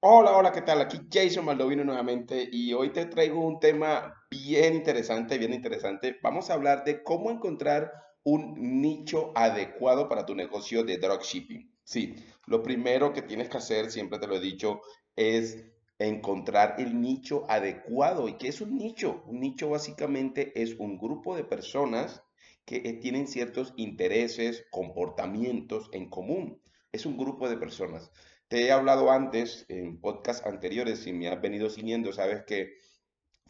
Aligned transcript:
Hola, 0.00 0.36
hola, 0.36 0.52
¿qué 0.52 0.62
tal? 0.62 0.80
Aquí 0.80 1.00
Jason 1.10 1.44
Maldovino 1.44 1.84
nuevamente 1.84 2.48
y 2.50 2.72
hoy 2.72 2.90
te 2.92 3.06
traigo 3.06 3.40
un 3.46 3.58
tema 3.60 4.14
bien 4.30 4.74
interesante, 4.74 5.38
bien 5.38 5.52
interesante. 5.52 6.16
Vamos 6.22 6.50
a 6.50 6.54
hablar 6.54 6.84
de 6.84 7.02
cómo 7.02 7.30
encontrar 7.30 7.92
un 8.24 8.80
nicho 8.80 9.32
adecuado 9.34 10.08
para 10.08 10.24
tu 10.26 10.34
negocio 10.34 10.84
de 10.84 10.98
dropshipping. 10.98 11.72
Sí, 11.84 12.14
lo 12.46 12.62
primero 12.62 13.12
que 13.12 13.22
tienes 13.22 13.48
que 13.48 13.56
hacer, 13.58 13.90
siempre 13.90 14.18
te 14.18 14.26
lo 14.28 14.36
he 14.36 14.40
dicho, 14.40 14.80
es 15.16 15.64
encontrar 15.98 16.76
el 16.78 17.00
nicho 17.00 17.44
adecuado. 17.48 18.28
¿Y 18.28 18.36
qué 18.36 18.48
es 18.48 18.60
un 18.60 18.76
nicho? 18.76 19.22
Un 19.26 19.40
nicho 19.40 19.68
básicamente 19.70 20.52
es 20.60 20.74
un 20.78 20.98
grupo 20.98 21.34
de 21.36 21.44
personas 21.44 22.22
que 22.64 22.76
eh, 22.84 22.92
tienen 22.94 23.26
ciertos 23.26 23.74
intereses, 23.76 24.64
comportamientos 24.70 25.88
en 25.92 26.08
común. 26.08 26.60
Es 26.92 27.04
un 27.06 27.16
grupo 27.16 27.48
de 27.48 27.56
personas. 27.56 28.10
Te 28.48 28.64
he 28.64 28.72
hablado 28.72 29.10
antes 29.10 29.66
en 29.68 30.00
podcasts 30.00 30.46
anteriores, 30.46 31.00
si 31.00 31.12
me 31.12 31.28
has 31.28 31.40
venido 31.40 31.68
siguiendo, 31.68 32.14
sabes 32.14 32.44
que 32.44 32.78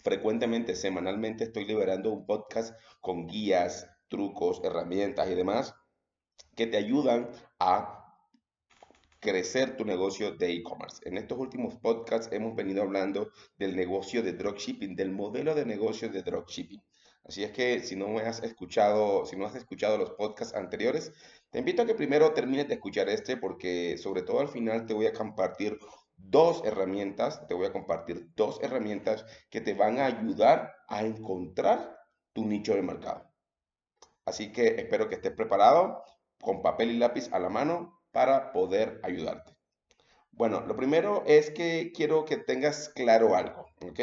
frecuentemente, 0.03 0.75
semanalmente, 0.75 1.45
estoy 1.45 1.67
liberando 1.67 2.11
un 2.11 2.27
podcast 2.27 2.75
con 3.01 3.29
guías, 3.29 3.89
trucos, 4.09 4.61
herramientas 4.65 5.31
y 5.31 5.37
demás 5.37 5.75
que 6.57 6.67
te 6.67 6.77
ayudan 6.77 7.31
a 7.61 8.17
crecer 9.21 9.77
tu 9.77 9.85
negocio 9.85 10.33
de 10.35 10.53
e-commerce. 10.53 11.01
En 11.09 11.17
estos 11.17 11.39
últimos 11.39 11.77
podcasts 11.77 12.33
hemos 12.33 12.57
venido 12.57 12.83
hablando 12.83 13.31
del 13.57 13.77
negocio 13.77 14.25
de 14.25 14.33
dropshipping, 14.33 14.97
del 14.97 15.13
modelo 15.13 15.55
de 15.55 15.65
negocio 15.65 16.09
de 16.09 16.25
dropshipping. 16.25 16.83
Así 17.29 17.45
es 17.45 17.51
que 17.51 17.81
si 17.81 17.95
no 17.95 18.19
has 18.19 18.43
escuchado, 18.43 19.27
si 19.27 19.37
no 19.37 19.45
has 19.45 19.55
escuchado 19.55 19.99
los 19.99 20.13
podcasts 20.13 20.55
anteriores, 20.55 21.13
te 21.51 21.59
invito 21.59 21.83
a 21.83 21.87
que 21.87 21.95
primero 21.95 22.33
termines 22.33 22.69
de 22.69 22.75
escuchar 22.75 23.11
este 23.11 23.37
porque 23.37 23.99
sobre 23.99 24.23
todo 24.23 24.41
al 24.41 24.49
final 24.49 24.87
te 24.87 24.95
voy 24.95 25.07
a 25.07 25.13
compartir 25.13 25.79
dos 26.17 26.63
herramientas, 26.65 27.47
te 27.47 27.53
voy 27.53 27.67
a 27.67 27.73
compartir 27.73 28.31
dos 28.35 28.59
herramientas 28.63 29.27
que 29.51 29.61
te 29.61 29.75
van 29.75 29.99
a 29.99 30.07
ayudar 30.07 30.75
a 30.89 31.03
encontrar 31.03 31.99
tu 32.33 32.47
nicho 32.47 32.75
de 32.75 32.83
mercado. 32.83 33.31
Así 34.25 34.51
que 34.51 34.77
espero 34.81 35.11
que 35.11 35.17
estés 35.17 35.33
preparado 35.33 36.03
con 36.41 36.63
papel 36.63 36.93
y 36.93 36.97
lápiz 36.97 37.31
a 37.33 37.39
la 37.39 37.51
mano 37.51 38.01
para 38.11 38.53
poder 38.53 39.01
ayudarte. 39.03 39.55
Bueno, 40.31 40.63
lo 40.67 40.77
primero 40.77 41.25
es 41.27 41.51
que 41.51 41.93
quiero 41.95 42.25
que 42.25 42.39
tengas 42.39 42.89
claro 42.89 43.37
algo, 43.37 43.67
¿ok? 43.83 44.01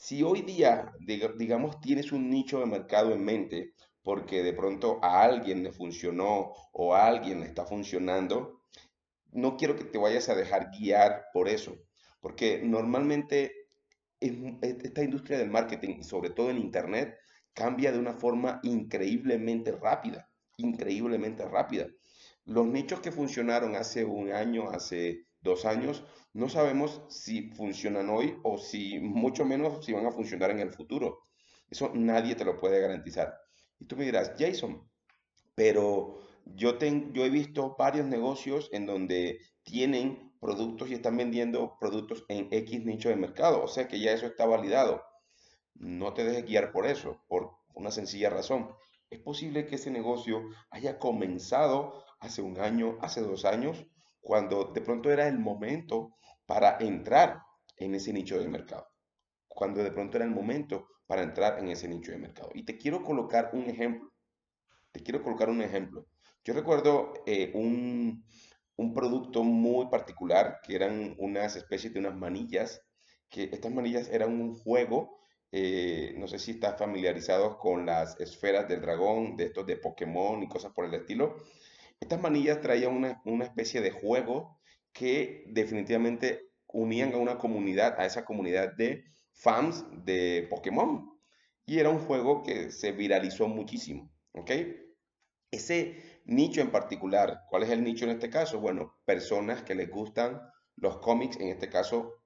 Si 0.00 0.22
hoy 0.22 0.40
día, 0.40 0.94
digamos, 0.98 1.78
tienes 1.78 2.10
un 2.10 2.30
nicho 2.30 2.58
de 2.58 2.64
mercado 2.64 3.12
en 3.12 3.22
mente, 3.22 3.74
porque 4.02 4.42
de 4.42 4.54
pronto 4.54 4.98
a 5.02 5.22
alguien 5.22 5.62
le 5.62 5.72
funcionó 5.72 6.54
o 6.72 6.94
a 6.94 7.06
alguien 7.06 7.40
le 7.40 7.46
está 7.46 7.66
funcionando, 7.66 8.62
no 9.30 9.58
quiero 9.58 9.76
que 9.76 9.84
te 9.84 9.98
vayas 9.98 10.30
a 10.30 10.34
dejar 10.34 10.70
guiar 10.70 11.26
por 11.34 11.50
eso, 11.50 11.76
porque 12.18 12.62
normalmente 12.64 13.52
esta 14.20 15.04
industria 15.04 15.36
del 15.36 15.50
marketing, 15.50 16.00
sobre 16.02 16.30
todo 16.30 16.48
en 16.48 16.56
Internet, 16.56 17.18
cambia 17.52 17.92
de 17.92 17.98
una 17.98 18.14
forma 18.14 18.58
increíblemente 18.62 19.70
rápida, 19.72 20.30
increíblemente 20.56 21.46
rápida. 21.46 21.86
Los 22.46 22.66
nichos 22.66 23.00
que 23.00 23.12
funcionaron 23.12 23.76
hace 23.76 24.06
un 24.06 24.32
año, 24.32 24.70
hace 24.70 25.26
dos 25.42 25.66
años, 25.66 26.04
no 26.32 26.48
sabemos 26.48 27.02
si 27.08 27.50
funcionan 27.50 28.08
hoy 28.08 28.38
o 28.42 28.58
si, 28.58 28.98
mucho 28.98 29.44
menos, 29.44 29.84
si 29.84 29.92
van 29.92 30.06
a 30.06 30.12
funcionar 30.12 30.50
en 30.50 30.60
el 30.60 30.72
futuro. 30.72 31.20
Eso 31.68 31.90
nadie 31.94 32.34
te 32.34 32.44
lo 32.44 32.58
puede 32.58 32.80
garantizar. 32.80 33.34
Y 33.78 33.86
tú 33.86 33.96
me 33.96 34.04
dirás, 34.04 34.32
Jason, 34.38 34.88
pero 35.54 36.20
yo, 36.44 36.78
yo 36.78 37.24
he 37.24 37.30
visto 37.30 37.76
varios 37.78 38.06
negocios 38.06 38.68
en 38.72 38.86
donde 38.86 39.40
tienen 39.62 40.32
productos 40.40 40.90
y 40.90 40.94
están 40.94 41.16
vendiendo 41.16 41.76
productos 41.78 42.24
en 42.28 42.48
X 42.50 42.84
nicho 42.84 43.08
de 43.08 43.16
mercado. 43.16 43.62
O 43.62 43.68
sea 43.68 43.88
que 43.88 44.00
ya 44.00 44.12
eso 44.12 44.26
está 44.26 44.46
validado. 44.46 45.02
No 45.74 46.12
te 46.14 46.24
dejes 46.24 46.46
guiar 46.46 46.72
por 46.72 46.86
eso, 46.86 47.22
por 47.28 47.50
una 47.74 47.90
sencilla 47.90 48.30
razón. 48.30 48.70
Es 49.10 49.18
posible 49.20 49.66
que 49.66 49.76
ese 49.76 49.90
negocio 49.90 50.42
haya 50.70 50.98
comenzado 50.98 52.04
hace 52.20 52.42
un 52.42 52.60
año, 52.60 52.98
hace 53.00 53.20
dos 53.22 53.44
años, 53.44 53.86
cuando 54.20 54.64
de 54.72 54.80
pronto 54.80 55.10
era 55.10 55.28
el 55.28 55.38
momento 55.38 56.16
para 56.46 56.78
entrar 56.80 57.40
en 57.76 57.94
ese 57.94 58.12
nicho 58.12 58.38
de 58.38 58.48
mercado. 58.48 58.86
Cuando 59.48 59.82
de 59.82 59.92
pronto 59.92 60.16
era 60.16 60.26
el 60.26 60.32
momento 60.32 60.88
para 61.06 61.22
entrar 61.22 61.58
en 61.58 61.68
ese 61.68 61.88
nicho 61.88 62.12
de 62.12 62.18
mercado. 62.18 62.50
Y 62.54 62.64
te 62.64 62.76
quiero 62.78 63.02
colocar 63.02 63.50
un 63.52 63.68
ejemplo. 63.68 64.12
Te 64.92 65.02
quiero 65.02 65.22
colocar 65.22 65.48
un 65.48 65.62
ejemplo. 65.62 66.06
Yo 66.44 66.54
recuerdo 66.54 67.12
eh, 67.26 67.52
un, 67.54 68.24
un 68.76 68.94
producto 68.94 69.42
muy 69.44 69.88
particular 69.88 70.60
que 70.62 70.74
eran 70.76 71.14
unas 71.18 71.56
especies 71.56 71.92
de 71.92 72.00
unas 72.00 72.16
manillas, 72.16 72.82
que 73.28 73.44
estas 73.52 73.72
manillas 73.72 74.08
eran 74.08 74.32
un 74.40 74.54
juego 74.54 75.20
eh, 75.52 76.14
no 76.16 76.28
sé 76.28 76.38
si 76.38 76.52
estás 76.52 76.78
familiarizado 76.78 77.58
con 77.58 77.84
las 77.86 78.18
esferas 78.20 78.68
del 78.68 78.80
dragón, 78.80 79.36
de 79.36 79.46
estos 79.46 79.66
de 79.66 79.76
Pokémon 79.76 80.42
y 80.42 80.48
cosas 80.48 80.72
por 80.72 80.84
el 80.84 80.94
estilo. 80.94 81.36
Estas 82.00 82.20
manillas 82.20 82.60
traían 82.60 82.96
una, 82.96 83.20
una 83.24 83.44
especie 83.44 83.80
de 83.80 83.90
juego 83.90 84.60
que 84.92 85.44
definitivamente 85.48 86.50
unían 86.66 87.12
a 87.12 87.18
una 87.18 87.38
comunidad, 87.38 88.00
a 88.00 88.06
esa 88.06 88.24
comunidad 88.24 88.74
de 88.76 89.04
fans 89.32 89.84
de 90.04 90.46
Pokémon. 90.50 91.10
Y 91.66 91.78
era 91.78 91.90
un 91.90 92.00
juego 92.00 92.42
que 92.42 92.70
se 92.70 92.92
viralizó 92.92 93.46
muchísimo, 93.48 94.10
¿ok? 94.32 94.50
Ese 95.50 96.20
nicho 96.24 96.60
en 96.60 96.70
particular, 96.70 97.42
¿cuál 97.48 97.64
es 97.64 97.70
el 97.70 97.84
nicho 97.84 98.04
en 98.04 98.12
este 98.12 98.30
caso? 98.30 98.60
Bueno, 98.60 98.98
personas 99.04 99.62
que 99.62 99.74
les 99.74 99.90
gustan 99.90 100.40
los 100.76 100.98
cómics, 100.98 101.38
en 101.38 101.48
este 101.48 101.68
caso, 101.68 102.22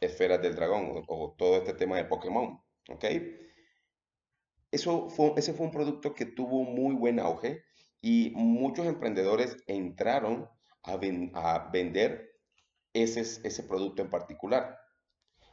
esferas 0.00 0.42
del 0.42 0.54
dragón 0.54 1.04
o, 1.08 1.34
todo 1.36 1.56
este 1.56 1.74
tema 1.74 1.96
de 1.96 2.04
Pokémon, 2.04 2.60
¿ok? 2.88 3.04
Eso 4.70 5.08
fue, 5.08 5.32
ese 5.36 5.54
fue 5.54 5.66
un 5.66 5.72
producto 5.72 6.14
que 6.14 6.26
tuvo 6.26 6.64
muy 6.64 6.94
buen 6.94 7.20
auge 7.20 7.64
y 8.06 8.32
muchos 8.34 8.84
emprendedores 8.84 9.56
entraron 9.66 10.46
a, 10.82 10.98
vender 11.72 12.38
ese, 12.92 13.20
ese 13.22 13.62
producto 13.62 14.02
en 14.02 14.10
particular. 14.10 14.78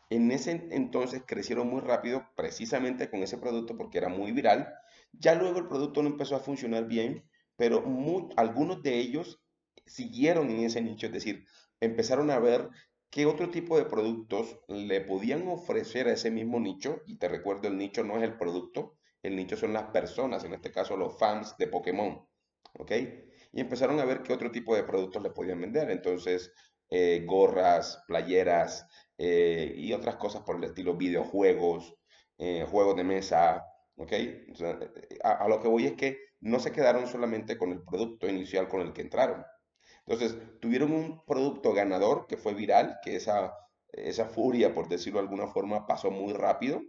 En 0.10 0.30
ese 0.34 0.68
entonces 0.72 1.24
crecieron 1.26 1.70
muy 1.70 1.80
rápido 1.80 2.28
precisamente 2.36 3.10
con 3.10 3.24
ese 3.24 3.38
producto 3.38 3.78
porque 3.78 4.00
era 4.00 4.10
muy 4.10 4.34
viral. 4.34 4.68
Ya 5.14 5.34
luego 5.36 5.60
el 5.60 5.70
producto 5.70 6.04
no 6.04 6.10
empezó 6.10 6.36
a 6.36 6.42
funcionar 6.42 6.88
bien, 6.88 7.24
pero 7.56 7.86
algunos 8.36 8.84
de 8.84 9.00
ellos 9.00 9.42
siguieron 9.86 10.50
en 10.50 10.66
ese 10.66 10.82
nicho, 10.82 11.06
es 11.06 11.14
decir, 11.14 11.46
empezaron 11.80 12.32
a 12.32 12.40
ver 12.40 12.68
qué 13.10 13.28
otro 13.28 13.50
tipo 13.50 13.78
de 13.78 13.86
productos 13.86 14.60
le 14.68 15.00
podían 15.00 15.48
ofrecer 15.48 16.10
a 16.10 16.14
ese 16.14 16.32
mismo 16.32 16.60
nicho. 16.60 17.00
Y 17.08 17.18
te 17.18 17.30
recuerdo, 17.30 17.70
el 17.70 17.78
nicho 17.78 18.04
no 18.04 18.18
es 18.18 18.24
el 18.24 18.38
producto, 18.38 18.98
el 19.24 19.38
nicho 19.38 19.56
son 19.56 19.72
las 19.72 19.86
personas, 19.92 20.44
en 20.44 20.54
este 20.54 20.70
caso 20.70 20.98
los 20.98 21.18
fans 21.18 21.56
de 21.58 21.68
Pokémon. 21.68 22.30
¿Ok? 22.82 22.92
Y 23.54 23.62
empezaron 23.62 24.00
a 24.00 24.06
ver 24.06 24.24
qué 24.24 24.34
otro 24.34 24.52
tipo 24.52 24.76
de 24.76 24.84
productos 24.84 25.22
le 25.22 25.30
podían 25.30 25.62
vender. 25.62 25.92
Entonces, 25.92 26.52
eh, 26.90 27.24
gorras, 27.26 28.04
playeras 28.08 28.88
eh, 29.18 29.74
y 29.78 29.94
otras 29.94 30.16
cosas 30.16 30.42
por 30.42 30.56
el 30.56 30.64
estilo 30.64 30.96
videojuegos, 30.96 31.96
eh, 32.40 32.66
juegos 32.70 32.96
de 32.96 33.04
mesa. 33.04 33.66
¿Ok? 33.98 34.14
a, 35.24 35.32
a, 35.32 35.48
lo 35.48 35.60
que 35.62 35.68
voy 35.68 35.86
es 35.86 35.94
que 35.94 36.18
no 36.40 36.60
se 36.60 36.72
quedaron 36.72 37.08
solamente 37.08 37.56
con 37.58 37.72
el 37.72 37.84
producto 37.84 38.28
inicial 38.28 38.68
con 38.68 38.82
el 38.82 38.94
que 38.94 39.02
entraron. 39.02 39.46
Entonces, 40.08 40.38
tuvieron 40.60 40.92
un 40.92 41.24
producto 41.26 41.74
ganador 41.74 42.26
que 42.28 42.38
fue 42.38 42.56
viral, 42.56 42.98
que 43.04 43.16
esa, 43.16 43.54
esa 43.92 44.26
furia, 44.26 44.74
por 44.74 44.88
decirlo 44.90 45.20
de 45.20 45.26
alguna 45.28 45.48
forma, 45.48 45.86
pasó 45.86 46.10
muy 46.10 46.34
rápido, 46.34 46.82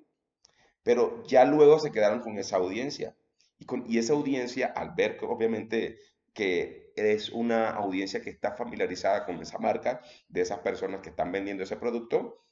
pero 0.83 1.23
ya 1.27 1.45
luego 1.45 1.79
se 1.79 1.93
quedaron 1.93 2.21
con 2.21 2.39
esa 2.39 2.57
audiencia. 2.57 3.15
Y, 3.89 3.99
esa 3.99 4.13
audiencia, 4.15 4.73
al 4.75 4.95
ver 4.95 5.19
obviamente 5.23 5.99
que 6.33 6.93
es 6.97 7.31
una 7.31 7.71
audiencia 7.71 8.23
que 8.23 8.31
está 8.31 8.53
familiarizada 8.53 9.25
con 9.25 9.41
esa 9.41 9.59
marca, 9.59 10.01
de 10.29 10.41
esas 10.41 10.61
personas 10.61 11.01
que 11.03 11.11
están 11.11 11.31
vendiendo 11.33 11.63
ese 11.63 11.77
producto, 11.77 12.45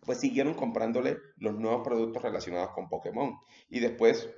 pues 0.00 0.20
siguieron 0.20 0.54
comprándole 0.54 1.18
los 1.36 1.54
nuevos 1.54 1.82
productos 1.82 2.22
relacionados 2.22 2.70
con 2.70 2.88
Pokémon. 2.88 3.38
Y 3.68 3.80
después 3.80 4.30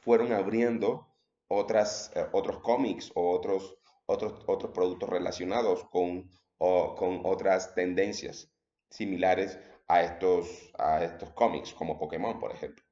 fueron 0.00 0.32
abriendo 0.32 1.08
otras, 1.48 2.12
eh, 2.14 2.26
otros 2.32 2.60
cómics 2.60 3.10
o 3.14 3.30
otros, 3.30 3.76
otros, 4.06 4.44
otros 4.46 4.72
productos 4.72 5.08
relacionados 5.08 5.84
con, 5.84 6.28
con 6.58 7.20
otras 7.24 7.74
tendencias 7.74 8.50
similares 8.90 9.58
a 9.88 10.02
estos, 10.02 10.72
a 10.78 11.02
estos 11.02 11.30
cómics, 11.30 11.72
como 11.72 11.98
Pokémon, 11.98 12.38
por 12.38 12.52
ejemplo. 12.52 12.84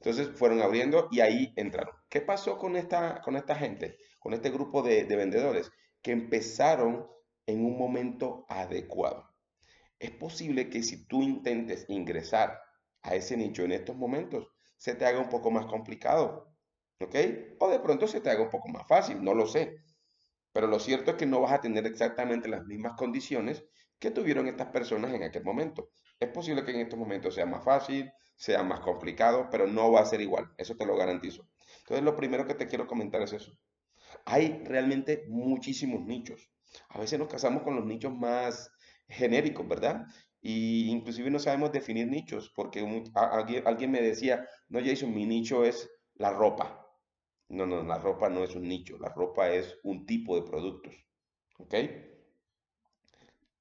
Entonces 0.00 0.30
fueron 0.36 0.62
abriendo 0.62 1.08
y 1.10 1.20
ahí 1.20 1.52
entraron. 1.56 1.94
¿Qué 2.08 2.20
pasó 2.20 2.58
con 2.58 2.76
esta, 2.76 3.20
con 3.22 3.36
esta 3.36 3.56
gente, 3.56 3.98
con 4.18 4.32
este 4.32 4.50
grupo 4.50 4.82
de, 4.82 5.04
vendedores? 5.04 5.70
Que 6.02 6.12
empezaron 6.12 7.08
en 7.46 7.64
un 7.64 7.76
momento 7.76 8.46
adecuado. 8.48 9.28
Es 9.98 10.12
posible 10.12 10.70
que 10.70 10.82
si 10.82 11.06
tú 11.06 11.22
intentes 11.22 11.84
ingresar 11.88 12.60
a 13.02 13.16
ese 13.16 13.36
nicho 13.36 13.64
en 13.64 13.72
estos 13.72 13.96
momentos, 13.96 14.46
se 14.76 14.94
te 14.94 15.04
haga 15.04 15.18
un 15.18 15.28
poco 15.28 15.50
más 15.50 15.66
complicado. 15.66 16.54
¿Ok? 17.00 17.14
O 17.58 17.68
de 17.68 17.80
pronto 17.80 18.06
se 18.06 18.20
te 18.20 18.30
haga 18.30 18.42
un 18.42 18.50
poco 18.50 18.68
más 18.68 18.86
fácil, 18.86 19.22
no 19.22 19.34
lo 19.34 19.46
sé. 19.46 19.78
Pero 20.52 20.68
lo 20.68 20.78
cierto 20.78 21.12
es 21.12 21.16
que 21.16 21.26
no 21.26 21.40
vas 21.40 21.52
a 21.52 21.60
tener 21.60 21.86
exactamente 21.86 22.48
las 22.48 22.64
mismas 22.64 22.94
condiciones 22.96 23.64
que 23.98 24.10
tuvieron 24.12 24.46
estas 24.46 24.68
personas 24.68 25.12
en 25.12 25.24
aquel 25.24 25.44
momento. 25.44 25.90
Es 26.20 26.28
posible 26.30 26.64
que 26.64 26.70
en 26.70 26.80
estos 26.80 26.98
momentos 26.98 27.34
sea 27.34 27.46
más 27.46 27.64
fácil, 27.64 28.10
sea 28.38 28.62
más 28.62 28.80
complicado, 28.80 29.48
pero 29.50 29.66
no 29.66 29.90
va 29.90 30.00
a 30.00 30.06
ser 30.06 30.20
igual, 30.20 30.50
eso 30.56 30.76
te 30.76 30.86
lo 30.86 30.96
garantizo. 30.96 31.46
Entonces, 31.80 32.04
lo 32.04 32.16
primero 32.16 32.46
que 32.46 32.54
te 32.54 32.68
quiero 32.68 32.86
comentar 32.86 33.20
es 33.20 33.32
eso. 33.32 33.52
Hay 34.24 34.62
realmente 34.64 35.24
muchísimos 35.28 36.06
nichos. 36.06 36.50
A 36.90 37.00
veces 37.00 37.18
nos 37.18 37.28
casamos 37.28 37.64
con 37.64 37.74
los 37.74 37.84
nichos 37.84 38.14
más 38.14 38.70
genéricos, 39.08 39.66
¿verdad? 39.66 40.06
Y 40.40 40.88
inclusive 40.88 41.30
no 41.30 41.40
sabemos 41.40 41.72
definir 41.72 42.06
nichos, 42.06 42.52
porque 42.54 42.80
alguien, 43.14 43.90
me 43.90 44.00
decía, 44.00 44.46
no, 44.68 44.78
Jason, 44.84 45.12
mi 45.12 45.26
nicho 45.26 45.64
es 45.64 45.90
la 46.14 46.30
ropa. 46.30 46.86
No, 47.48 47.66
no, 47.66 47.82
la 47.82 47.98
ropa 47.98 48.28
no 48.28 48.44
es 48.44 48.54
un 48.54 48.68
nicho, 48.68 48.98
la 48.98 49.08
ropa 49.08 49.50
es 49.50 49.78
un 49.82 50.06
tipo 50.06 50.36
de 50.36 50.48
productos. 50.48 50.94
¿Ok? 51.58 51.74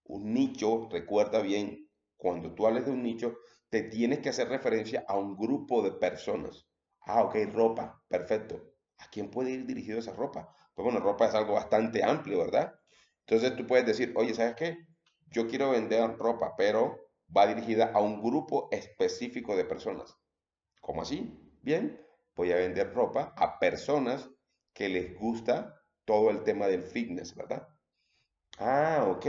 Un 0.04 0.34
nicho, 0.34 0.88
recuerda 0.92 1.42
bien, 1.42 1.90
cuando 2.16 2.54
tú 2.54 2.68
hables 2.68 2.86
de 2.86 2.92
un 2.92 3.02
nicho, 3.02 3.38
te 3.70 3.84
tienes 3.84 4.20
que 4.20 4.30
hacer 4.30 4.50
referencia 4.50 5.06
a 5.08 5.18
un 5.18 5.36
grupo 5.38 5.82
de 5.82 5.92
personas. 5.92 6.68
Ah, 7.02 7.24
ok, 7.24 7.36
ropa, 7.54 8.04
perfecto. 8.08 8.74
¿A 9.00 9.10
quién 9.10 9.30
puede 9.30 9.52
ir 9.52 9.66
dirigido 9.66 10.00
esa 10.00 10.14
ropa? 10.14 10.54
Pues 10.74 10.84
bueno, 10.84 11.00
ropa 11.00 11.28
es 11.28 11.36
algo 11.36 11.54
bastante 11.54 12.04
amplio, 12.04 12.40
¿verdad? 12.40 12.74
Entonces 13.26 13.56
tú 13.56 13.66
puedes 13.68 13.86
decir, 13.86 14.14
oye, 14.16 14.34
¿sabes 14.34 14.56
qué? 14.56 14.78
Yo 15.32 15.48
quiero 15.48 15.72
vender 15.72 16.18
ropa, 16.18 16.56
pero 16.58 16.98
va 17.36 17.48
dirigida 17.48 17.92
a 17.94 18.02
un 18.02 18.22
grupo 18.22 18.70
específico 18.72 19.56
de 19.56 19.66
personas. 19.66 20.16
¿Cómo 20.82 21.02
así? 21.04 21.38
Bien, 21.62 22.02
voy 22.36 22.52
a 22.52 22.56
vender 22.56 22.94
ropa 22.94 23.34
a 23.38 23.60
personas 23.60 24.30
que 24.74 24.90
les 24.90 25.16
gusta 25.16 25.76
todo 26.06 26.30
el 26.32 26.44
tema 26.44 26.68
del 26.68 26.84
fitness, 26.84 27.36
¿verdad? 27.36 27.68
Ah, 28.60 29.06
ok. 29.10 29.26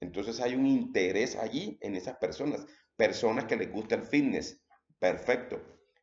Entonces 0.00 0.40
hay 0.40 0.54
un 0.54 0.66
interés 0.66 1.36
allí 1.36 1.78
en 1.80 1.94
esas 1.96 2.16
personas. 2.18 2.66
Personas 3.00 3.46
que 3.46 3.56
les 3.56 3.72
gusta 3.72 3.94
el 3.94 4.02
fitness. 4.02 4.62
Perfecto. 4.98 5.58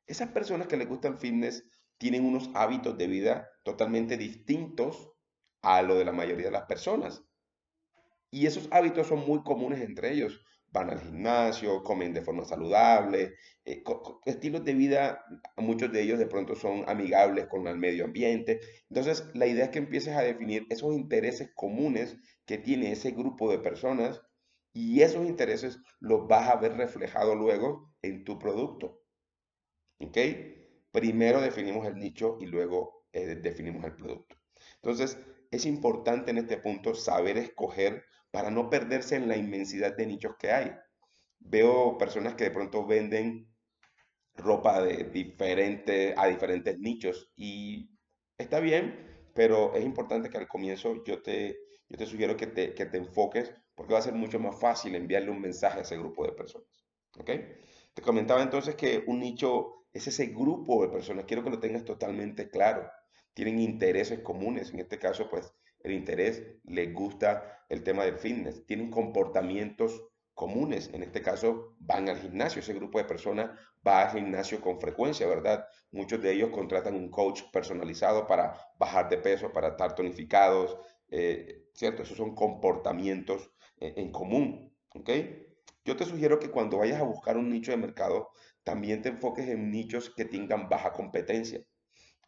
Esas 0.08 0.30
personas 0.30 0.66
que 0.66 0.78
les 0.78 0.90
gusta 0.90 1.08
el 1.08 1.20
fitness 1.20 1.64
tienen 2.00 2.26
unos 2.26 2.50
hábitos 2.56 2.98
de 2.98 3.06
vida 3.06 3.48
totalmente 3.64 4.18
distintos 4.18 5.12
a 5.62 5.84
lo 5.84 5.94
de 5.94 6.06
la 6.06 6.12
mayoría 6.12 6.48
de 6.48 6.52
las 6.54 6.66
personas. 6.66 7.24
Y 8.32 8.48
esos 8.48 8.68
hábitos 8.72 9.06
son 9.06 9.20
muy 9.28 9.44
comunes 9.44 9.80
entre 9.82 10.12
ellos 10.12 10.42
van 10.70 10.90
al 10.90 11.00
gimnasio, 11.00 11.84
comen 11.84 12.14
de 12.14 12.22
forma 12.22 12.46
saludable, 12.46 13.36
eh, 13.66 13.84
estilos 14.26 14.64
de 14.66 14.74
vida, 14.74 15.24
muchos 15.58 15.92
de 15.92 16.02
ellos 16.02 16.20
de 16.20 16.28
pronto 16.28 16.56
son 16.56 16.84
amigables 16.88 17.48
con 17.48 17.68
el 17.68 17.78
medio 17.78 18.06
ambiente. 18.06 18.60
Entonces, 18.90 19.26
la 19.34 19.48
idea 19.48 19.66
es 19.66 19.70
que 19.72 19.80
empieces 19.80 20.16
a 20.16 20.22
definir 20.22 20.66
esos 20.70 20.94
intereses 20.94 21.52
comunes 21.56 22.18
que 22.46 22.58
tiene 22.58 22.92
ese 22.92 23.12
grupo 23.12 23.50
de 23.50 23.60
personas 23.60 24.22
y 24.78 25.02
esos 25.02 25.26
intereses 25.26 25.80
los 26.00 26.28
vas 26.28 26.48
a 26.50 26.58
ver 26.58 26.78
reflejado 26.78 27.34
luego 27.34 27.96
en 28.04 28.24
tu 28.24 28.38
producto. 28.38 29.02
¿Ok? 30.00 30.16
Primero 30.92 31.42
definimos 31.42 31.88
el 31.88 31.96
nicho 31.96 32.38
y 32.40 32.46
luego 32.46 33.08
eh, 33.12 33.38
definimos 33.42 33.84
el 33.86 33.96
producto. 33.96 34.36
Entonces, 34.76 35.18
es 35.50 35.66
importante 35.66 36.30
en 36.30 36.38
este 36.38 36.58
punto 36.58 36.94
saber 36.94 37.40
escoger 37.40 38.06
para 38.30 38.52
no 38.52 38.70
perderse 38.70 39.16
en 39.16 39.28
la 39.28 39.36
inmensidad 39.36 39.98
de 39.98 40.06
nichos 40.06 40.36
que 40.38 40.52
hay. 40.52 40.72
Veo 41.40 41.98
personas 41.98 42.36
que 42.36 42.44
de 42.44 42.52
pronto 42.52 42.86
venden 42.86 43.52
ropa 44.36 44.84
de 44.84 45.06
diferente, 45.06 46.14
a 46.16 46.28
diferentes 46.28 46.78
nichos 46.78 47.32
y 47.36 47.90
está 48.38 48.60
bien, 48.60 49.17
pero 49.38 49.76
es 49.76 49.86
importante 49.86 50.32
que 50.32 50.38
al 50.40 50.48
comienzo 50.48 51.04
yo 51.06 51.22
te, 51.22 51.60
yo 51.88 51.96
te 51.96 52.08
sugiero 52.08 52.36
que 52.36 52.48
te, 52.48 52.74
que 52.74 52.88
te 52.88 52.98
enfoques 52.98 53.54
porque 53.76 53.94
va 53.94 54.00
a 54.00 54.02
ser 54.02 54.16
mucho 54.16 54.40
más 54.40 54.60
fácil 54.60 54.96
enviarle 54.96 55.30
un 55.30 55.40
mensaje 55.40 55.78
a 55.78 55.82
ese 55.84 55.96
grupo 55.96 56.26
de 56.26 56.32
personas. 56.32 56.68
¿Ok? 57.20 57.30
Te 57.94 58.02
comentaba 58.02 58.42
entonces 58.42 58.74
que 58.74 59.04
un 59.06 59.20
nicho 59.20 59.86
es 59.94 60.08
ese 60.08 60.26
grupo 60.28 60.82
de 60.82 60.90
personas. 60.90 61.26
Quiero 61.26 61.44
que 61.44 61.52
lo 61.52 61.60
tengas 61.60 61.86
totalmente 61.86 62.50
claro. 62.50 62.90
Tienen 63.36 63.60
intereses 63.60 64.22
comunes. 64.22 64.74
En 64.74 64.80
este 64.80 64.98
caso, 64.98 65.30
pues 65.30 65.54
el 65.82 65.92
interés, 65.92 66.44
les 66.64 66.92
gusta 66.92 67.64
el 67.70 67.84
tema 67.84 68.06
del 68.06 68.18
fitness, 68.18 68.66
tienen 68.66 68.90
comportamientos 68.90 70.04
comunes, 70.38 70.92
en 70.94 71.02
este 71.02 71.24
caso 71.24 71.76
van 71.80 72.08
al 72.10 72.20
gimnasio, 72.20 72.60
ese 72.60 72.76
grupo 72.76 73.00
de 73.00 73.06
personas 73.06 73.50
va 73.86 74.04
al 74.04 74.12
gimnasio 74.12 74.62
con 74.62 74.80
frecuencia, 74.80 75.26
¿verdad? 75.26 75.66
Muchos 75.92 76.22
de 76.22 76.32
ellos 76.32 76.52
contratan 76.52 76.94
un 76.94 77.10
coach 77.10 77.42
personalizado 77.52 78.28
para 78.28 78.54
bajar 78.78 79.10
de 79.10 79.18
peso, 79.18 79.52
para 79.52 79.70
estar 79.70 79.96
tonificados, 79.96 80.78
eh, 81.10 81.64
¿cierto? 81.74 82.04
Esos 82.04 82.18
son 82.18 82.36
comportamientos 82.36 83.50
en, 83.80 83.98
en 83.98 84.12
común, 84.12 84.72
¿ok? 84.94 85.10
Yo 85.84 85.98
te 85.98 86.06
sugiero 86.06 86.38
que 86.38 86.52
cuando 86.52 86.78
vayas 86.78 87.02
a 87.02 87.04
buscar 87.04 87.36
un 87.36 87.50
nicho 87.50 87.72
de 87.72 87.78
mercado, 87.78 88.30
también 88.64 89.02
te 89.02 89.10
enfoques 89.10 89.50
en 89.50 89.72
nichos 89.72 90.14
que 90.16 90.26
tengan 90.26 90.70
baja 90.70 90.94
competencia. 90.94 91.62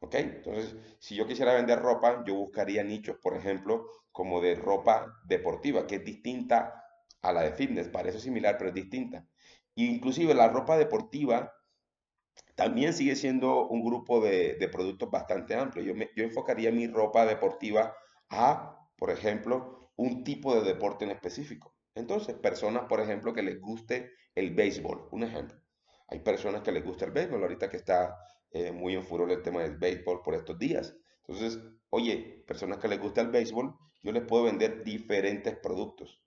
¿Ok? 0.02 0.16
Entonces, 0.16 0.76
si 0.98 1.16
yo 1.16 1.28
quisiera 1.28 1.54
vender 1.54 1.80
ropa, 1.80 2.24
yo 2.26 2.36
buscaría 2.36 2.84
nichos, 2.84 3.18
por 3.22 3.36
ejemplo, 3.36 3.86
como 4.12 4.42
de 4.42 4.56
ropa 4.56 5.14
deportiva, 5.26 5.86
que 5.86 5.98
es 5.98 6.06
distinta 6.06 6.89
a 7.22 7.34
la 7.34 7.42
de 7.44 7.54
fitness. 7.54 7.90
Parece 7.90 8.20
similar, 8.20 8.58
pero 8.58 8.70
es 8.70 8.76
distinta. 8.76 9.26
inclusive 9.76 10.34
la 10.34 10.50
ropa 10.50 10.78
deportiva 10.78 11.54
también 12.56 12.94
sigue 12.94 13.16
siendo 13.16 13.68
un 13.68 13.84
grupo 13.84 14.22
de, 14.22 14.70
productos 14.72 15.10
bastante 15.10 15.56
amplio. 15.56 15.84
Yo, 15.84 15.94
yo 16.16 16.24
enfocaría 16.24 16.72
mi 16.72 16.88
ropa 16.88 17.26
deportiva 17.26 17.96
a, 18.30 18.90
por 18.98 19.12
ejemplo, 19.12 19.92
un 19.96 20.24
tipo 20.24 20.56
de 20.56 20.62
deporte 20.62 21.06
en 21.06 21.12
específico. 21.12 21.76
Entonces, 21.96 22.36
personas, 22.36 22.84
por 22.86 23.00
ejemplo, 23.02 23.34
que 23.34 23.44
les 23.44 23.60
guste 23.60 24.12
el 24.36 24.54
béisbol, 24.54 25.10
un 25.12 25.24
ejemplo. 25.24 25.58
Hay 26.08 26.20
personas 26.20 26.62
que 26.62 26.72
les 26.72 26.84
gusta 26.84 27.06
el 27.06 27.12
béisbol, 27.12 27.42
ahorita 27.42 27.70
que 27.70 27.78
está 27.78 28.16
eh, 28.52 28.72
muy 28.72 28.96
en 28.96 29.04
furor 29.04 29.32
el 29.32 29.42
tema 29.42 29.62
del 29.62 29.78
béisbol 29.78 30.22
por 30.24 30.36
estos 30.36 30.58
días. 30.58 30.96
Entonces, 31.28 31.60
oye, 31.90 32.44
personas 32.48 32.80
que 32.80 32.88
les 32.88 33.00
gusta 33.00 33.22
el 33.22 33.30
béisbol, 33.30 33.76
yo 34.02 34.12
les 34.12 34.24
puedo 34.24 34.44
vender 34.44 34.84
diferentes 34.84 35.56
productos. 35.58 36.24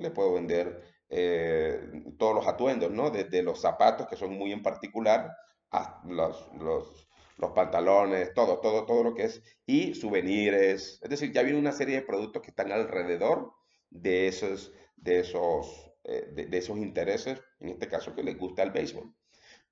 Les 0.00 0.12
puedo 0.12 0.34
vender 0.34 0.82
eh, 1.08 1.80
todos 2.18 2.34
los 2.34 2.46
atuendos, 2.46 2.90
¿no? 2.90 3.10
Desde 3.10 3.42
los 3.42 3.60
zapatos, 3.60 4.06
que 4.06 4.16
son 4.16 4.32
muy 4.34 4.52
en 4.52 4.62
particular, 4.62 5.34
a 5.70 6.00
los, 6.06 6.48
los, 6.58 7.08
los 7.36 7.50
pantalones, 7.52 8.32
todo, 8.34 8.60
todo, 8.60 8.86
todo 8.86 9.02
lo 9.04 9.14
que 9.14 9.24
es, 9.24 9.42
y 9.66 9.94
souvenirs. 9.94 11.00
Es 11.02 11.10
decir, 11.10 11.32
ya 11.32 11.42
viene 11.42 11.58
una 11.58 11.72
serie 11.72 11.96
de 11.96 12.06
productos 12.06 12.42
que 12.42 12.50
están 12.50 12.72
alrededor 12.72 13.52
de 13.90 14.28
esos, 14.28 14.72
de 14.96 15.20
esos, 15.20 15.92
eh, 16.04 16.28
de, 16.32 16.46
de, 16.46 16.58
esos 16.58 16.78
intereses, 16.78 17.40
en 17.60 17.70
este 17.70 17.88
caso 17.88 18.14
que 18.14 18.22
les 18.22 18.38
gusta 18.38 18.62
el 18.62 18.70
béisbol. 18.70 19.12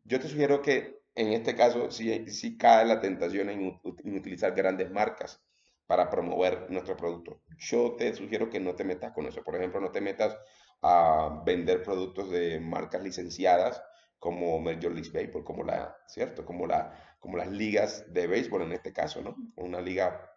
Yo 0.04 0.21
te 0.21 0.28
sugiero 0.28 0.62
que 0.62 1.00
en 1.16 1.33
este 1.33 1.56
caso 1.56 1.90
sí, 1.90 2.56
cae 2.59 2.85
la 2.85 3.00
tentación 3.00 3.49
en, 3.49 3.80
utilizar 3.83 4.54
grandes 4.54 4.90
marcas 4.90 5.42
para 5.87 6.11
promover 6.11 6.71
nuestro 6.71 6.97
producto. 6.97 7.43
Yo 7.59 7.95
te 7.97 8.12
sugiero 8.14 8.50
que 8.50 8.61
no 8.61 8.75
te 8.75 8.85
metas 8.85 9.12
con 9.12 9.26
eso. 9.26 9.43
Por 9.43 9.57
ejemplo, 9.57 9.81
no 9.81 9.90
te 9.90 10.00
metas 10.00 10.37
a 10.83 11.43
vender 11.45 11.83
productos 11.83 12.31
de 12.31 12.61
marcas 12.61 13.02
licenciadas 13.02 13.83
como 14.19 14.59
Major 14.59 14.93
League 14.93 15.11
Baseball, 15.12 15.45
como 15.45 15.62
la, 15.62 15.97
¿cierto? 16.09 16.45
Como 16.45 16.66
la, 16.66 16.93
como 17.21 17.37
las 17.37 17.50
ligas 17.50 18.12
de 18.12 18.26
béisbol 18.26 18.62
en 18.62 18.73
este 18.73 18.93
caso, 18.93 19.23
¿no? 19.23 19.37
Una 19.57 19.81
liga 19.81 20.33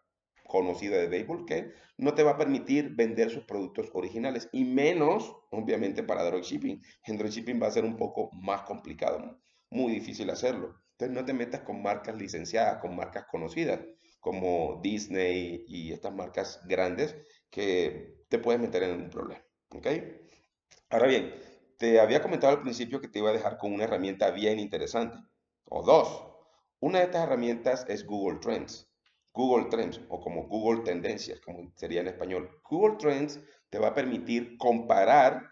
conocida 0.46 0.98
de 0.98 1.08
béisbol 1.08 1.46
que 1.46 1.74
no 1.98 2.14
te 2.14 2.24
va 2.24 2.32
a 2.32 2.38
permitir 2.38 2.96
vender 2.96 3.30
sus 3.30 3.44
productos 3.44 3.90
originales 3.94 4.50
y 4.52 4.66
menos, 4.66 5.36
obviamente, 5.52 6.04
para 6.04 6.24
dropshipping. 6.24 6.82
En 7.06 7.18
dropshipping 7.18 7.62
va 7.62 7.68
a 7.68 7.72
ser 7.72 7.86
un 7.86 7.98
poco 7.98 8.30
más 8.34 8.64
complicado 8.64 9.40
muy 9.70 9.94
difícil 9.94 10.30
hacerlo. 10.30 10.76
Entonces 10.92 11.16
no 11.16 11.26
te 11.26 11.34
metas 11.34 11.62
con 11.62 11.82
marcas 11.82 12.16
licenciadas, 12.16 12.80
con 12.80 12.96
marcas 12.96 13.26
conocidas, 13.26 13.80
como 14.20 14.80
Disney 14.82 15.66
y 15.68 15.92
estas 15.92 16.14
marcas 16.14 16.62
grandes 16.66 17.16
que 17.50 18.26
te 18.30 18.40
puedes 18.40 18.62
meter 18.62 18.84
en 18.84 19.02
un 19.02 19.10
problema. 19.10 19.44
¿Ok? 19.70 19.88
Ahora 20.90 21.08
bien, 21.08 21.36
te 21.78 22.00
había 22.00 22.22
comentado 22.22 22.54
al 22.54 22.62
principio 22.62 23.00
que 23.00 23.08
te 23.08 23.20
iba 23.20 23.30
a 23.30 23.34
dejar 23.34 23.58
con 23.58 23.74
una 23.74 23.86
herramienta 23.86 24.32
bien 24.32 24.60
interesante, 24.60 25.18
o 25.66 25.84
dos. 25.84 26.26
Una 26.80 27.00
de 27.00 27.06
estas 27.06 27.24
herramientas 27.24 27.86
es 27.88 28.06
Google 28.06 28.40
Trends. 28.40 28.90
Google 29.34 29.70
Trends, 29.70 30.02
o 30.10 30.20
como 30.20 30.48
Google 30.48 30.84
Tendencias, 30.84 31.40
como 31.40 31.72
sería 31.76 32.02
en 32.02 32.08
español. 32.08 32.62
Google 32.70 32.98
Trends 32.98 33.40
te 33.70 33.80
va 33.80 33.90
a 33.90 33.94
permitir 33.94 34.58
comparar 34.58 35.50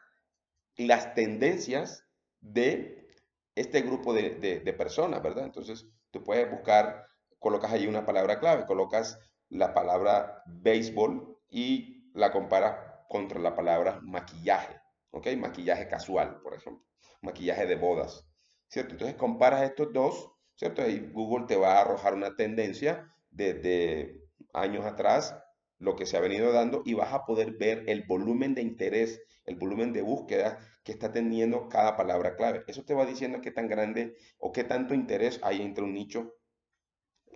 las 0.76 1.14
tendencias 1.14 2.04
de 2.40 3.08
este 3.56 3.82
grupo 3.82 4.14
de, 4.14 4.76
personas, 4.78 5.22
¿verdad? 5.22 5.46
Entonces, 5.46 5.88
tú 6.12 6.24
puedes 6.24 6.50
buscar, 6.52 7.08
colocas 7.40 7.72
ahí 7.72 7.88
una 7.88 8.06
palabra 8.06 8.40
clave, 8.40 8.66
colocas 8.66 9.20
la 9.50 9.74
palabra 9.74 10.44
béisbol 10.46 11.38
y 11.50 12.12
la 12.14 12.32
comparas 12.32 12.78
contra 13.08 13.40
la 13.40 13.56
palabra 13.56 14.00
maquillaje, 14.02 14.80
¿ok? 15.12 15.28
Maquillaje 15.38 15.88
casual, 15.88 16.42
por 16.42 16.54
ejemplo, 16.54 16.86
maquillaje 17.22 17.66
de 17.66 17.76
bodas, 17.76 18.28
¿cierto? 18.68 18.94
Entonces 18.94 19.16
comparas 19.16 19.64
estos 19.64 19.94
dos, 19.94 20.32
¿cierto? 20.56 20.88
Y 20.88 21.12
Google 21.12 21.46
te 21.48 21.56
va 21.56 21.74
a 21.74 21.82
arrojar 21.82 22.14
una 22.14 22.36
tendencia 22.36 23.14
desde 23.30 24.22
años 24.54 24.86
atrás 24.86 25.36
lo 25.80 25.96
que 25.96 26.06
se 26.06 26.18
ha 26.18 26.22
venido 26.22 26.52
dando 26.52 26.82
y 26.86 26.96
vas 26.96 27.14
a 27.14 27.26
poder 27.26 27.52
ver 27.52 27.84
el 27.88 28.04
volumen 28.04 28.56
de 28.56 28.64
interés, 28.64 29.22
el 29.46 29.56
volumen 29.56 29.94
de 29.94 30.02
búsqueda 30.02 30.60
que 30.84 30.92
está 30.92 31.12
teniendo 31.12 31.70
cada 31.70 31.96
palabra 31.96 32.36
clave. 32.36 32.64
Eso 32.68 32.84
te 32.84 32.94
va 32.94 33.06
diciendo 33.06 33.42
qué 33.42 33.52
tan 33.52 33.68
grande 33.68 34.16
o 34.40 34.52
qué 34.52 34.64
tanto 34.64 34.94
interés 34.94 35.40
hay 35.44 35.62
entre 35.62 35.84
un 35.84 35.94
nicho 35.94 36.34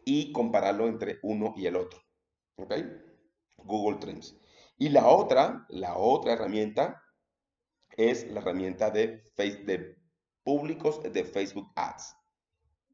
y 0.05 0.31
compararlo 0.31 0.87
entre 0.87 1.19
uno 1.23 1.53
y 1.55 1.65
el 1.65 1.75
otro. 1.75 1.99
¿Ok? 2.57 2.73
Google 3.57 3.99
Trends. 3.99 4.37
Y 4.77 4.89
la 4.89 5.07
otra, 5.07 5.65
la 5.69 5.97
otra 5.97 6.33
herramienta 6.33 7.03
es 7.95 8.29
la 8.31 8.39
herramienta 8.39 8.89
de, 8.89 9.31
de 9.37 9.97
públicos 10.43 11.01
de 11.03 11.23
Facebook 11.23 11.71
Ads. 11.75 12.15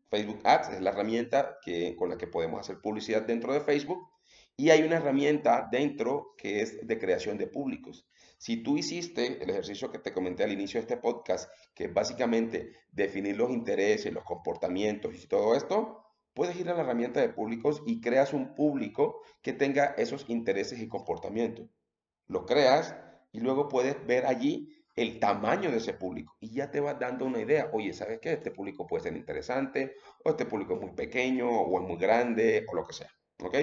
Facebook 0.09 0.41
Ads 0.43 0.69
es 0.69 0.81
la 0.81 0.91
herramienta 0.91 1.57
que, 1.61 1.95
con 1.95 2.09
la 2.09 2.17
que 2.17 2.27
podemos 2.27 2.59
hacer 2.59 2.79
publicidad 2.81 3.23
dentro 3.23 3.53
de 3.53 3.61
Facebook 3.61 4.09
y 4.55 4.71
hay 4.71 4.81
una 4.81 4.97
herramienta 4.97 5.67
dentro 5.71 6.33
que 6.37 6.61
es 6.61 6.85
de 6.85 6.97
creación 6.97 7.37
de 7.37 7.47
públicos. 7.47 8.07
Si 8.39 8.63
tú 8.63 8.77
hiciste 8.77 9.43
el 9.43 9.49
ejercicio 9.49 9.91
que 9.91 9.99
te 9.99 10.11
comenté 10.11 10.43
al 10.43 10.51
inicio 10.51 10.79
de 10.79 10.81
este 10.81 10.97
podcast, 10.97 11.49
que 11.73 11.85
es 11.85 11.93
básicamente 11.93 12.73
definir 12.91 13.37
los 13.37 13.51
intereses, 13.51 14.13
los 14.13 14.23
comportamientos 14.23 15.23
y 15.23 15.27
todo 15.27 15.55
esto, 15.55 16.06
puedes 16.37 16.55
ir 16.59 16.69
a 16.69 16.75
la 16.75 16.81
herramienta 16.81 17.19
de 17.19 17.29
públicos 17.29 17.81
y 17.87 17.99
creas 17.99 18.31
un 18.31 18.53
público 18.53 19.23
que 19.41 19.53
tenga 19.53 19.95
esos 19.97 20.29
intereses 20.29 20.79
y 20.79 20.87
comportamientos. 20.87 21.67
Lo 22.27 22.45
creas 22.45 22.95
y 23.31 23.39
luego 23.39 23.67
puedes 23.67 24.05
ver 24.05 24.27
allí 24.27 24.69
el 24.95 25.19
tamaño 25.19 25.71
de 25.71 25.77
ese 25.77 25.95
público 25.95 26.37
y 26.39 26.51
ya 26.53 26.69
te 26.69 26.79
vas 26.79 26.99
dando 26.99 27.25
una 27.25 27.41
idea. 27.41 27.71
Oye, 27.73 27.91
¿sabes 27.91 28.19
qué? 28.21 28.33
Este 28.33 28.51
público 28.51 28.85
puede 28.85 29.01
ser 29.01 29.17
interesante, 29.17 29.95
o 30.23 30.29
este 30.29 30.45
público 30.45 30.75
es 30.75 30.81
muy 30.81 30.91
pequeño, 30.91 31.49
o 31.49 31.81
es 31.81 31.87
muy 31.87 31.97
grande, 31.97 32.67
o 32.71 32.75
lo 32.75 32.85
que 32.85 32.93
sea. 32.93 33.09
¿Ok? 33.41 33.57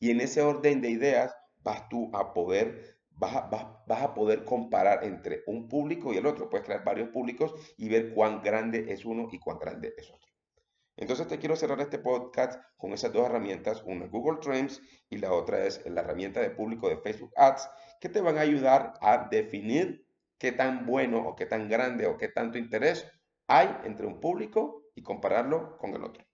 Y 0.00 0.10
en 0.10 0.20
ese 0.20 0.42
orden 0.42 0.80
de 0.80 0.90
ideas 0.90 1.32
vas 1.62 1.88
tú 1.88 2.10
a 2.12 2.34
poder, 2.34 2.98
vas 3.12 3.36
a, 3.36 3.84
vas 3.86 4.02
a 4.02 4.12
poder 4.12 4.44
comparar 4.44 5.04
entre 5.04 5.44
un 5.46 5.68
público 5.68 6.12
y 6.12 6.16
el 6.16 6.26
otro. 6.26 6.50
Puedes 6.50 6.66
crear 6.66 6.82
varios 6.82 7.10
públicos 7.10 7.54
y 7.76 7.88
ver 7.88 8.12
cuán 8.12 8.42
grande 8.42 8.86
es 8.92 9.04
uno 9.04 9.28
y 9.30 9.38
cuán 9.38 9.60
grande 9.60 9.94
es 9.96 10.10
otro. 10.10 10.27
Entonces 10.98 11.28
te 11.28 11.38
quiero 11.38 11.54
cerrar 11.54 11.80
este 11.80 12.00
podcast 12.00 12.60
con 12.76 12.92
esas 12.92 13.12
dos 13.12 13.24
herramientas, 13.24 13.84
una 13.86 14.08
Google 14.08 14.40
Trends 14.40 14.82
y 15.08 15.18
la 15.18 15.32
otra 15.32 15.64
es 15.64 15.80
la 15.86 16.00
herramienta 16.00 16.40
de 16.40 16.50
público 16.50 16.88
de 16.88 16.98
Facebook 16.98 17.32
Ads, 17.36 17.70
que 18.00 18.08
te 18.08 18.20
van 18.20 18.36
a 18.36 18.40
ayudar 18.40 18.94
a 19.00 19.28
definir 19.30 20.04
qué 20.38 20.50
tan 20.50 20.86
bueno 20.86 21.20
o 21.20 21.36
qué 21.36 21.46
tan 21.46 21.68
grande 21.68 22.06
o 22.06 22.16
qué 22.18 22.26
tanto 22.26 22.58
interés 22.58 23.06
hay 23.46 23.68
entre 23.84 24.08
un 24.08 24.18
público 24.18 24.90
y 24.96 25.04
compararlo 25.04 25.78
con 25.78 25.94
el 25.94 26.02
otro. 26.02 26.26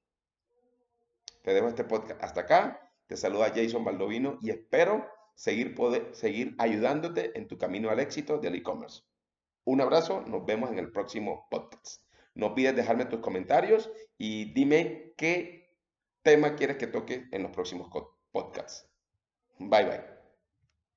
Te 1.42 1.52
dejo 1.52 1.68
este 1.68 1.84
podcast 1.84 2.24
hasta 2.24 2.40
acá. 2.40 2.90
Te 3.06 3.18
saluda 3.18 3.52
Jason 3.54 3.84
Baldovino 3.84 4.38
y 4.40 4.48
espero 4.48 5.06
seguir, 5.34 5.74
poder, 5.74 6.14
seguir 6.14 6.54
ayudándote 6.56 7.36
en 7.38 7.48
tu 7.48 7.58
camino 7.58 7.90
al 7.90 8.00
éxito 8.00 8.38
del 8.38 8.54
e-commerce. 8.54 9.02
Un 9.64 9.82
abrazo, 9.82 10.22
nos 10.22 10.46
vemos 10.46 10.70
en 10.70 10.78
el 10.78 10.90
próximo 10.90 11.46
podcast. 11.50 12.03
No 12.34 12.46
olvides 12.46 12.76
dejarme 12.76 13.06
tus 13.06 13.20
comentarios 13.20 13.90
y 14.18 14.52
dime 14.52 15.12
qué 15.16 15.76
tema 16.22 16.56
quieres 16.56 16.78
que 16.78 16.86
toque 16.86 17.28
en 17.30 17.42
los 17.42 17.52
próximos 17.52 17.88
podcasts. 18.32 18.88
Bye 19.58 19.84
bye. 19.84 20.13